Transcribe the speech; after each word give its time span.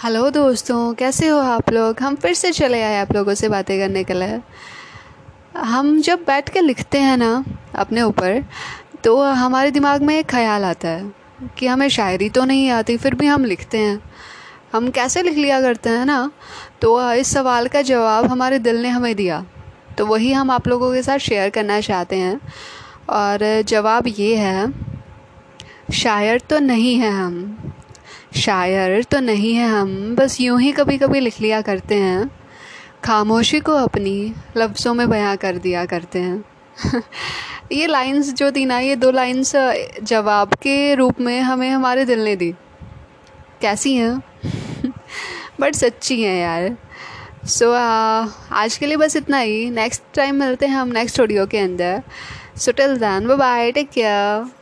Hello 0.00 0.28
दोस्तों, 0.30 0.94
कैसे 0.94 1.28
हो 1.28 1.38
आप 1.38 1.70
लोग? 1.70 2.00
हम 2.00 2.14
फिर 2.14 2.34
से 2.34 2.50
चले 2.52 2.80
आए 2.82 2.96
आप 2.98 3.12
लोगों 3.12 3.34
से 3.34 3.48
बातें 3.48 3.78
करने 3.80 4.04
के 4.04 4.14
लिए। 4.14 4.40
हम 5.56 6.00
जब 6.00 6.18
बैठ 6.26 6.48
के 6.48 6.60
लिखते 6.60 6.98
हैं 6.98 7.16
ना, 7.16 7.44
अपने 7.74 8.02
ऊपर 8.02 8.44
तो 9.04 9.16
हमारे 9.22 9.70
दिमाग 9.70 10.02
में 10.02 10.18
एक 10.18 10.26
ख्याल 10.26 10.64
आता 10.64 10.88
है 10.88 11.12
कि 11.58 11.66
हमें 11.66 11.88
शायरी 11.88 12.28
तो 12.28 12.44
नहीं 12.44 12.70
आती, 12.70 12.96
फिर 12.96 13.14
भी 13.14 13.26
हम 13.26 13.44
लिखते 13.44 13.78
हैं। 13.78 14.02
हम 14.72 14.90
कैसे 14.90 15.22
लिख 15.22 15.36
लिया 15.36 15.60
करते 15.60 15.90
हैं 15.90 16.06
ना? 16.06 16.30
तो 16.80 17.12
इस 17.12 17.32
सवाल 17.34 17.68
का 17.68 17.82
जवाब 17.82 18.26
हमारे 18.26 18.58
दिल 18.58 18.82
ने 18.82 18.88
हमें 18.88 19.14
दिया। 19.16 19.44
तो 19.98 20.06
वही 20.06 20.32
हम 20.32 20.50
आप 20.50 20.68
लोगों 20.68 20.92
के 20.94 21.02
साथ 21.02 21.18
शेयर 21.18 21.50
करना 21.50 21.80
चाहते 21.80 22.16
हैं। 22.16 22.40
और 23.10 23.62
जवाब 23.62 24.08
ये 24.08 24.34
है, 24.36 24.72
शायर 25.92 26.40
तो 26.40 26.58
नहीं 26.58 26.96
है 26.96 27.10
हम। 27.10 27.69
शायर 28.36 29.04
तो 29.04 29.20
नहीं 29.20 29.54
है 29.54 29.68
हम 29.68 30.16
बस 30.16 30.40
यूँ 30.40 30.60
ही 30.60 30.72
कभी 30.72 30.98
कभी 30.98 31.20
लिख 31.20 31.40
लिया 31.40 31.60
करते 31.60 31.94
हैं। 31.94 32.30
खामोशी 33.04 33.60
को 33.60 33.72
अपनी 33.72 34.34
लफ्ज़ों 34.56 34.94
में 34.94 35.10
बयां 35.10 35.36
कर 35.36 35.58
दिया 35.58 35.84
करते 35.84 36.18
हैं। 36.18 36.44
ये 37.72 37.86
लाइंस 37.86 38.34
जो 38.34 38.52
थी 38.52 38.64
ना 38.64 38.78
ये 38.78 38.96
दो 38.96 39.10
लाइंस 39.10 39.52
जवाब 40.02 40.54
के 40.54 40.94
रूप 40.94 41.20
में 41.20 41.40
हमें 41.40 41.70
हमारे 41.70 42.04
दिल 42.04 42.24
ने 42.24 42.36
दी। 42.36 42.54
कैसी 43.60 43.94
हैं? 43.94 44.22
बट 45.60 45.74
सच्ची 45.74 46.22
हैं 46.22 46.42
यार। 46.42 46.76
सो 47.46 47.64
so, 47.64 47.70
uh, 47.70 48.52
आज 48.52 48.76
के 48.76 48.86
लिए 48.86 48.96
बस 48.96 49.16
इतना 49.16 49.38
ही। 49.38 49.70
नेक्स्ट 49.70 50.02
टाइम 50.14 50.34
मिलते 50.34 50.66
हैं 50.66 50.76
हम 50.76 50.88
नेक्स्ट 50.88 51.20
ऑडियो 51.20 51.46
के 51.46 51.58
अंदर। 51.58 52.02
So 52.56 52.72
till 52.72 52.96
then 52.96 53.36
bye 53.36 53.72
take 53.72 53.90
care 53.90 54.59